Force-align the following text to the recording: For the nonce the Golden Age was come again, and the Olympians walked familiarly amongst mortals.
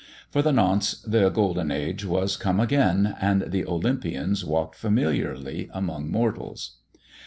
For 0.31 0.41
the 0.41 0.51
nonce 0.51 0.99
the 1.03 1.29
Golden 1.29 1.69
Age 1.69 2.05
was 2.05 2.35
come 2.35 2.59
again, 2.59 3.15
and 3.21 3.43
the 3.51 3.63
Olympians 3.67 4.43
walked 4.43 4.73
familiarly 4.75 5.69
amongst 5.75 6.09
mortals. 6.11 6.77